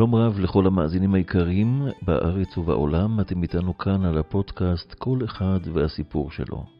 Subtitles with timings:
[0.00, 6.30] שלום רב לכל המאזינים היקרים בארץ ובעולם, אתם איתנו כאן על הפודקאסט כל אחד והסיפור
[6.30, 6.79] שלו.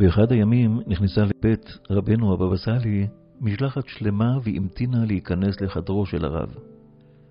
[0.00, 3.06] באחד הימים נכנסה לבית רבנו הבבא סאלי
[3.40, 6.54] משלחת שלמה והמתינה להיכנס לחדרו של הרב.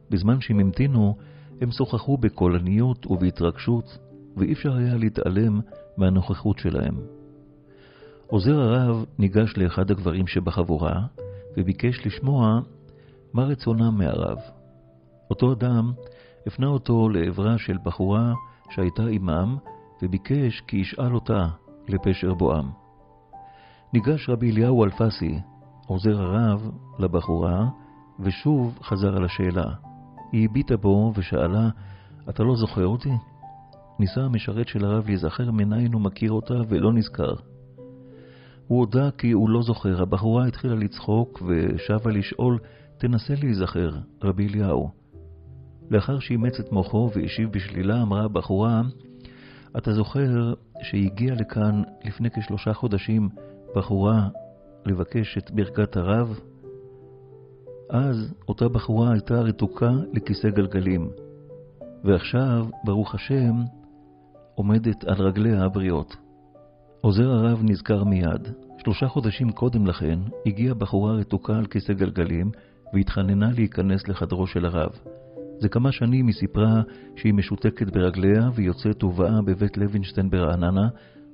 [0.10, 1.18] בזמן שהם המתינו,
[1.62, 3.98] הם שוחחו בקולניות ובהתרגשות,
[4.38, 5.60] ואי אפשר היה להתעלם
[5.98, 6.96] מהנוכחות שלהם.
[8.28, 11.02] עוזר הרב ניגש לאחד הגברים שבחבורה,
[11.58, 12.60] וביקש לשמוע
[13.34, 14.38] מה רצונם מהרב.
[15.30, 15.92] אותו אדם
[16.48, 18.34] הפנה אותו לעברה של בחורה
[18.70, 19.58] שהייתה עמם,
[20.02, 21.48] וביקש כי ישאל אותה
[21.90, 22.66] לפשר בואם.
[23.94, 25.40] ניגש רבי אליהו אלפסי,
[25.88, 27.70] עוזר הרב, לבחורה,
[28.20, 29.74] ושוב חזר על השאלה.
[30.32, 31.70] היא הביטה בו ושאלה,
[32.30, 33.12] אתה לא זוכר אותי?
[34.00, 37.34] ניסה המשרת של הרב להיזכר מניין הוא מכיר אותה ולא נזכר.
[38.68, 40.02] הוא הודה כי הוא לא זוכר.
[40.02, 42.60] הבחורה התחילה לצחוק ושבה לשאול,
[42.98, 43.92] תנסה להיזכר,
[44.24, 44.90] רבי אליהו.
[45.92, 48.82] לאחר שאימץ את מוחו והשיב בשלילה, אמרה הבחורה,
[49.78, 53.30] אתה זוכר שהגיעה לכאן לפני כשלושה חודשים
[53.76, 54.28] בחורה
[54.86, 56.40] לבקש את ברכת הרב?
[57.90, 61.10] אז אותה בחורה הייתה רתוקה לכיסא גלגלים,
[62.04, 63.56] ועכשיו, ברוך השם,
[64.56, 66.16] עומדת על רגליה הבריאות.
[67.02, 68.48] עוזר הרב נזכר מיד.
[68.78, 72.52] שלושה חודשים קודם לכן הגיעה בחורה רתוקה על כיסא גלגלים
[72.94, 74.92] והתחננה להיכנס לחדרו של הרב.
[75.60, 76.82] זה כמה שנים היא סיפרה
[77.16, 80.90] שהיא משותקת ברגליה ויוצאת ובאה בבית לוינשטיין ברעננה,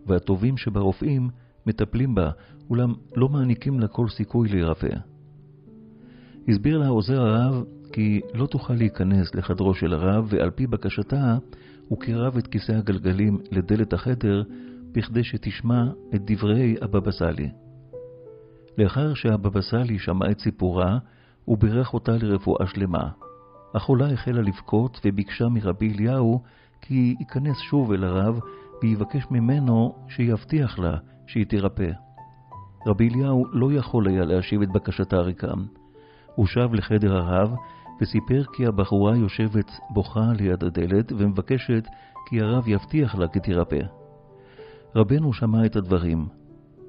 [0.05, 1.29] והטובים שברופאים
[1.65, 2.31] מטפלים בה,
[2.69, 4.95] אולם לא מעניקים לה כל סיכוי להירפא.
[6.47, 7.63] הסביר לה עוזר הרב
[7.93, 11.37] כי לא תוכל להיכנס לחדרו של הרב, ועל פי בקשתה
[11.87, 14.43] הוא קירב את כיסא הגלגלים לדלת החדר
[14.91, 15.83] בכדי שתשמע
[16.15, 17.49] את דברי הבבא סאלי.
[18.77, 20.97] לאחר שהבבא סאלי שמע את סיפורה,
[21.45, 23.24] הוא בירך אותה לרפואה שלמה.
[23.75, 26.41] החולה החלה לבכות וביקשה מרבי אליהו
[26.81, 28.39] כי ייכנס שוב אל הרב
[28.81, 30.97] ויבקש ממנו שיבטיח לה
[31.27, 31.91] שהיא תירפא.
[32.87, 35.65] רבי אליהו לא יכול היה להשיב את בקשתה ריקם.
[36.35, 37.55] הוא שב לחדר הרב
[38.01, 41.87] וסיפר כי הבחורה יושבת בוכה ליד הדלת ומבקשת
[42.29, 43.81] כי הרב יבטיח לה כי תירפא.
[44.95, 46.27] רבנו שמע את הדברים,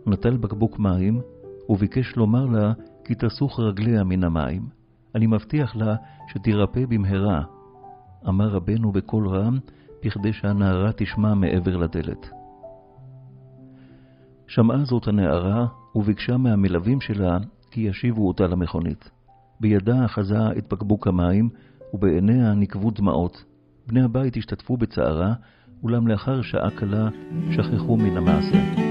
[0.06, 1.20] נטל בקבוק מים
[1.68, 2.72] וביקש לומר לה
[3.04, 4.75] כי תסוך רגליה מן המים.
[5.16, 5.96] אני מבטיח לה
[6.28, 7.42] שתירפא במהרה,
[8.28, 9.58] אמר רבנו בקול רם,
[10.04, 12.28] בכדי שהנערה תשמע מעבר לדלת.
[14.46, 17.38] שמעה זאת הנערה, וביקשה מהמלווים שלה
[17.70, 19.10] כי ישיבו אותה למכונית.
[19.60, 21.48] בידה אחזה את בקבוק המים,
[21.94, 23.44] ובעיניה נקבו דמעות.
[23.86, 25.34] בני הבית השתתפו בצערה,
[25.82, 27.08] אולם לאחר שעה קלה
[27.50, 28.85] שכחו מן המעשה.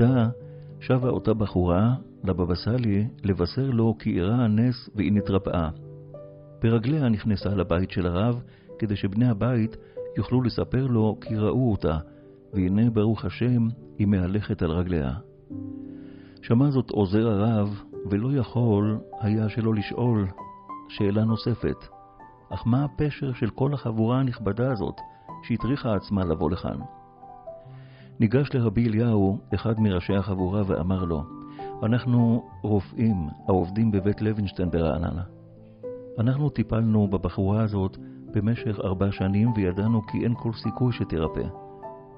[0.00, 0.28] עתה
[0.80, 1.94] שבה אותה בחורה
[2.24, 5.68] לבבא סאלי לבשר לו כי אירע הנס והיא נתרפאה.
[6.62, 8.42] ברגליה נכנסה לבית של הרב,
[8.78, 9.76] כדי שבני הבית
[10.16, 11.98] יוכלו לספר לו כי ראו אותה,
[12.52, 15.12] והנה ברוך השם היא מהלכת על רגליה.
[16.42, 20.26] שמע זאת עוזר הרב, ולא יכול היה שלא לשאול
[20.88, 21.76] שאלה נוספת.
[22.50, 24.96] אך מה הפשר של כל החבורה הנכבדה הזאת,
[25.42, 26.78] שהטריחה עצמה לבוא לכאן?
[28.20, 31.22] ניגש לרבי אליהו, אחד מראשי החבורה, ואמר לו,
[31.82, 35.22] אנחנו רופאים העובדים בבית לוינשטיין ברעננה.
[36.18, 37.96] אנחנו טיפלנו בבחורה הזאת
[38.34, 41.42] במשך ארבע שנים וידענו כי אין כל סיכוי שתירפא.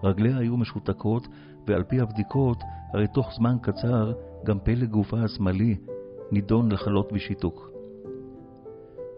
[0.03, 1.29] רגליה היו משותקות,
[1.67, 2.59] ועל פי הבדיקות,
[2.93, 4.13] הרי תוך זמן קצר
[4.45, 5.77] גם פלג גופה השמאלי
[6.33, 7.71] נידון לחלות בשיתוק.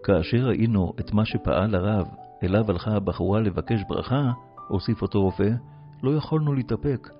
[0.02, 2.08] כאשר ראינו את מה שפעל הרב,
[2.42, 4.32] אליו הלכה הבחורה לבקש ברכה,
[4.68, 5.50] הוסיף אותו רופא,
[6.04, 7.10] לא יכולנו להתאפק,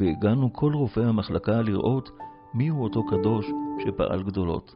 [0.00, 2.10] והגענו כל רופאי המחלקה לראות
[2.54, 3.46] מיהו אותו קדוש
[3.78, 4.74] שפעל גדולות.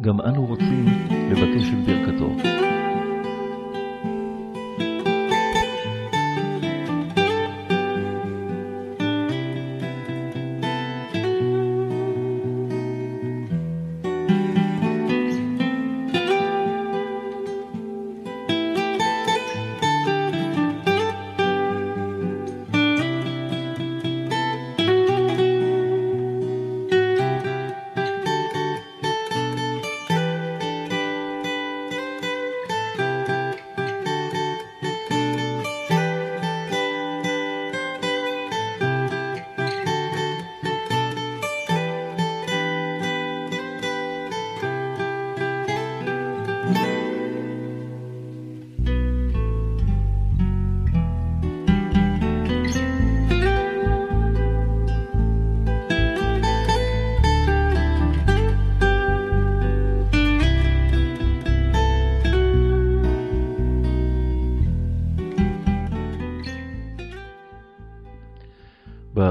[0.00, 0.86] גם אנו רוצים
[1.30, 2.75] לבקש את ברכתו.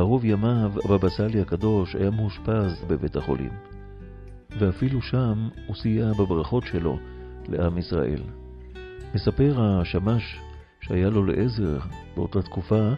[0.06, 3.52] בערוב ימיו הבבא סאלי הקדוש היה מאושפז בבית החולים,
[4.60, 7.00] ואפילו שם הוא סייע בברכות שלו
[7.48, 8.22] לעם ישראל.
[9.16, 10.40] מספר השמש
[10.82, 11.80] שהיה לו לעזר
[12.16, 12.90] באותה תקופה,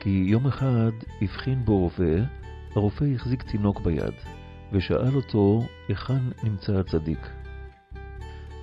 [0.00, 0.90] כי יום אחד
[1.22, 2.22] הבחין בו רופא,
[2.74, 4.14] הרופא החזיק תינוק ביד,
[4.72, 7.28] ושאל אותו היכן נמצא הצדיק.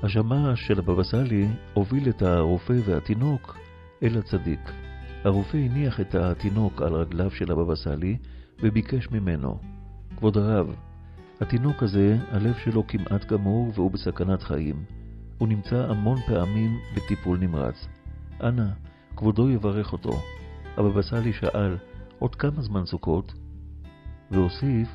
[0.04, 3.58] השמש של הבבא סאלי הוביל את הרופא והתינוק
[4.04, 4.89] אל הצדיק.
[5.24, 8.18] הרופא הניח את התינוק על רגליו של הבבא סאלי
[8.64, 9.60] וביקש ממנו,
[10.18, 10.76] כבוד הרב,
[11.42, 14.84] התינוק הזה, הלב שלו כמעט גמור והוא בסכנת חיים.
[15.38, 17.88] הוא נמצא המון פעמים בטיפול נמרץ.
[18.44, 18.68] אנא,
[19.16, 20.22] כבודו יברך אותו.
[20.78, 21.78] הבבא סאלי שאל,
[22.20, 23.34] עוד כמה זמן סוכות?
[24.32, 24.88] והוסיף,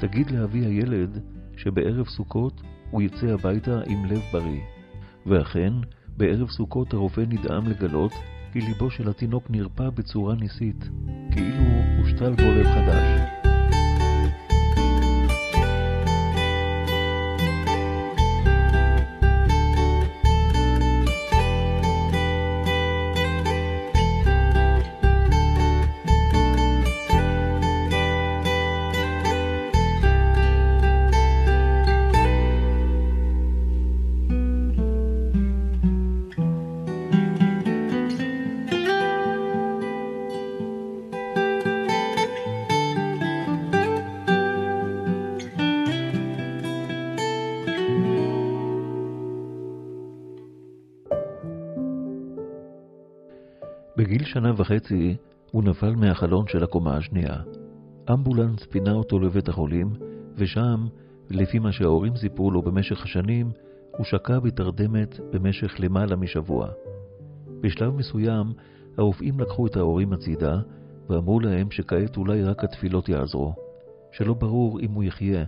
[0.00, 1.18] תגיד לאבי הילד
[1.56, 4.62] שבערב סוכות הוא יצא הביתה עם לב בריא.
[5.26, 5.72] ואכן,
[6.16, 8.12] בערב סוכות הרופא נדהם לגלות
[8.52, 10.88] כי ליבו של התינוק נרפא בצורה ניסית,
[11.30, 11.64] כאילו
[11.98, 13.37] הושתל בו לב חדש.
[53.98, 55.16] בגיל שנה וחצי
[55.50, 57.36] הוא נפל מהחלון של הקומה השנייה.
[58.12, 59.92] אמבולנס פינה אותו לבית החולים,
[60.36, 60.86] ושם,
[61.30, 63.50] לפי מה שההורים סיפרו לו במשך השנים,
[63.96, 66.68] הוא שקע בתרדמת במשך למעלה משבוע.
[67.60, 68.46] בשלב מסוים,
[68.98, 70.60] הרופאים לקחו את ההורים הצידה,
[71.08, 73.54] ואמרו להם שכעת אולי רק התפילות יעזרו,
[74.12, 75.44] שלא ברור אם הוא יחיה,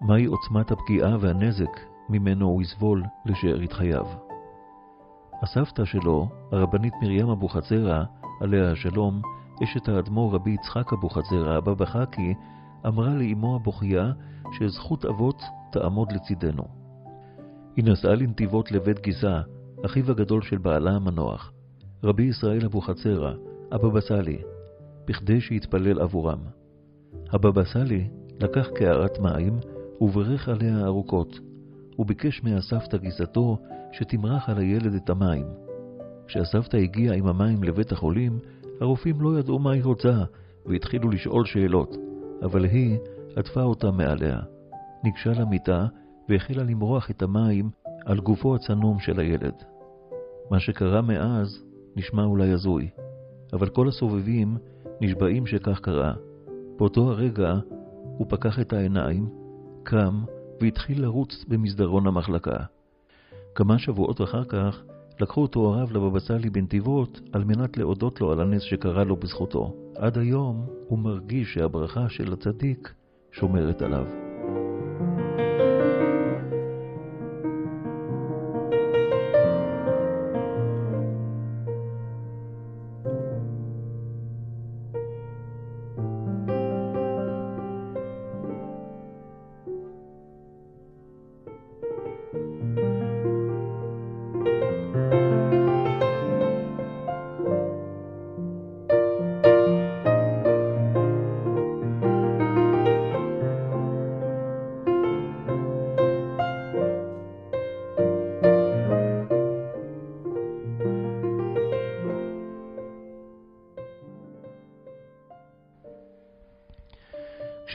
[0.00, 4.25] מהי עוצמת הפגיעה והנזק ממנו הוא יסבול לשארית חייו.
[5.42, 8.04] הסבתא שלו, הרבנית מרים אבוחצירא,
[8.40, 9.22] עליה השלום,
[9.64, 12.34] אשת האדמו"ר רבי יצחק אבוחצירא, הבבא חכי,
[12.86, 14.12] אמרה לאמו הבוכייה
[14.52, 16.64] שזכות אבות תעמוד לצידנו.
[17.76, 19.40] היא נסעה לנתיבות לבית גיסה,
[19.84, 21.52] אחיו הגדול של בעלה המנוח,
[22.04, 23.32] רבי ישראל אבוחצירא,
[23.72, 24.38] הבבא סאלי,
[25.06, 26.38] בכדי שיתפלל עבורם.
[27.32, 28.08] הבבא סאלי
[28.40, 29.58] לקח קערת מים
[30.00, 31.38] וברך עליה ארוכות,
[31.98, 33.58] וביקש מהסבתא גיסתו
[33.92, 35.46] שתמרח על הילד את המים.
[36.26, 38.38] כשהסבתא הגיעה עם המים לבית החולים,
[38.80, 40.24] הרופאים לא ידעו מה היא רוצה,
[40.66, 41.96] והתחילו לשאול שאלות,
[42.42, 42.98] אבל היא
[43.36, 44.40] עטפה אותה מעליה.
[45.04, 45.86] ניגשה למיטה
[46.28, 47.70] והחלה למרוח את המים
[48.06, 49.54] על גופו הצנום של הילד.
[50.50, 51.62] מה שקרה מאז
[51.96, 52.88] נשמע אולי הזוי,
[53.52, 54.56] אבל כל הסובבים
[55.00, 56.14] נשבעים שכך קרה.
[56.78, 57.54] באותו הרגע
[58.18, 59.28] הוא פקח את העיניים,
[59.82, 60.24] קם
[60.60, 62.56] והתחיל לרוץ במסדרון המחלקה.
[63.56, 64.82] כמה שבועות אחר כך
[65.20, 69.74] לקחו אותו הרב לבבא סאלי בנתיבות על מנת להודות לו על הנס שקרה לו בזכותו.
[69.96, 72.94] עד היום הוא מרגיש שהברכה של הצדיק
[73.32, 74.25] שומרת עליו.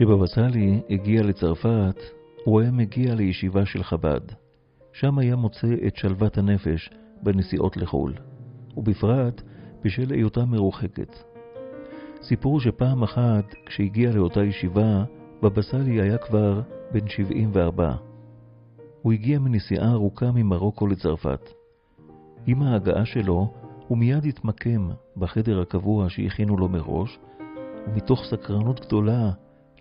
[0.02, 2.00] כשבבא סאלי הגיע לצרפת,
[2.44, 4.22] הוא היה מגיע לישיבה של חב"ד.
[4.94, 6.90] שם היה מוצא את שלוות הנפש
[7.24, 8.14] בנסיעות לחו"ל,
[8.78, 9.42] ובפרט
[9.84, 11.16] בשל היותה מרוחקת.
[12.22, 15.04] סיפור שפעם אחת, כשהגיע לאותה ישיבה,
[15.42, 17.96] בבא סאלי היה כבר בן 74.
[19.02, 21.50] הוא הגיע מנסיעה ארוכה ממרוקו לצרפת.
[22.48, 23.54] עם ההגעה שלו,
[23.88, 27.20] הוא מיד התמקם בחדר הקבוע שהכינו לו מראש,
[27.88, 29.32] ומתוך סקרנות גדולה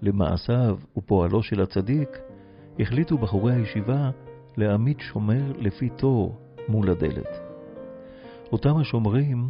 [0.03, 2.19] למעשיו ופועלו של הצדיק,
[2.79, 4.11] החליטו בחורי הישיבה
[4.57, 6.39] להעמיד שומר לפי תור
[6.69, 7.29] מול הדלת.
[8.53, 9.49] אותם השומרים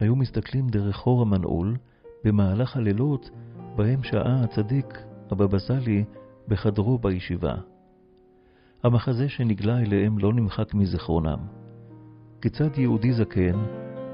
[0.00, 1.76] היו מסתכלים דרך חור המנעול
[2.24, 3.30] במהלך הלילות
[3.76, 4.98] בהם שעה הצדיק,
[5.30, 6.04] הבבא סאלי,
[6.48, 7.54] בחדרו בישיבה.
[8.82, 11.38] המחזה שנגלה אליהם לא נמחק מזיכרונם.
[12.42, 13.58] כיצד יהודי זקן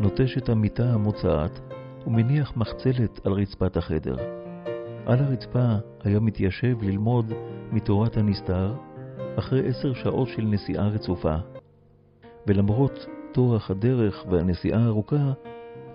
[0.00, 1.60] נוטש את המיטה המוצעת
[2.06, 4.33] ומניח מחצלת על רצפת החדר.
[5.06, 7.32] על הרצפה היה מתיישב ללמוד
[7.73, 8.75] מתורת הנסתר
[9.38, 11.34] אחרי עשר שעות של נסיעה רצופה.
[12.46, 15.32] ולמרות טורח הדרך והנסיעה הארוכה,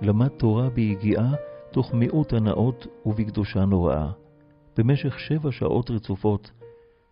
[0.01, 1.33] למד תורה ביגיעה
[1.71, 4.11] תוך מיעוט הנאות ובקדושה נוראה,
[4.77, 6.51] במשך שבע שעות רצופות,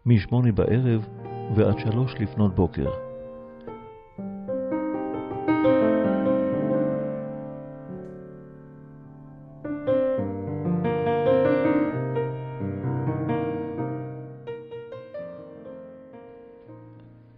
[0.05, 1.07] משמונה בערב
[1.55, 3.06] ועד שלוש לפנות בוקר.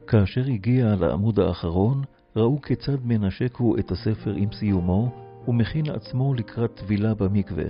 [0.09, 2.01] כאשר הגיע לעמוד האחרון,
[2.35, 5.11] ראו כיצד מנשק הוא את הספר עם סיומו,
[5.47, 7.63] ומכין עצמו לקראת טבילה במקווה.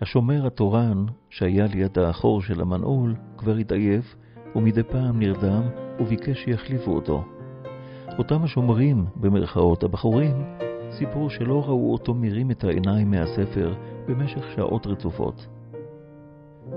[0.00, 4.16] השומר התורן, שהיה ליד האחור של המנעול, כבר התעייף,
[4.56, 5.62] ומדי פעם נרדם,
[6.00, 7.24] וביקש שיחליפו אותו.
[8.18, 10.44] אותם השומרים, במרכאות הבחורים,
[10.90, 13.74] סיפרו שלא ראו אותו מרים את העיניים מהספר
[14.08, 15.46] במשך שעות רצופות.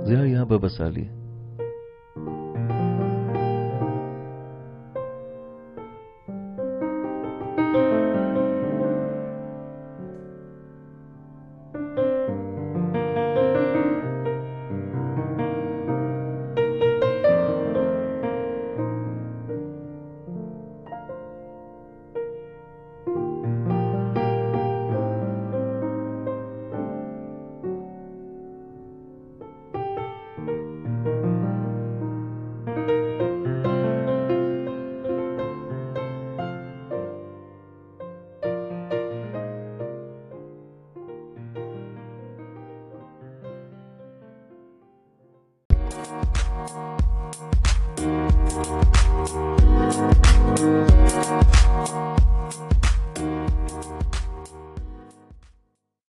[0.03, 1.18] זה היה בבא סאלי.